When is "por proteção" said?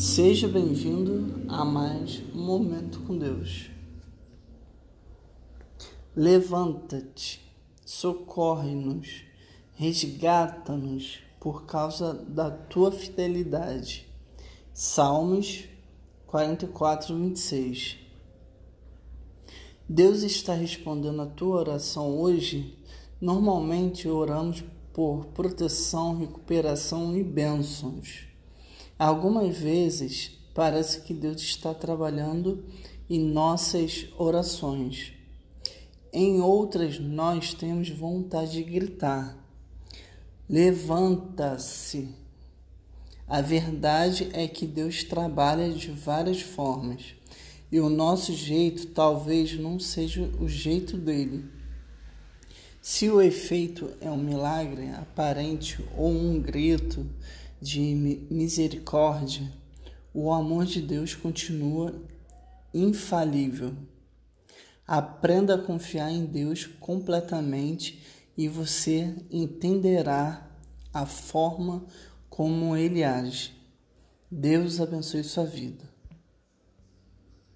24.94-26.16